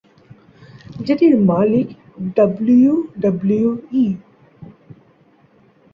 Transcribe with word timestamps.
যেটির 1.05 1.33
মালিক 1.49 1.87
ডাব্লিউডাব্লিউই। 2.35 4.05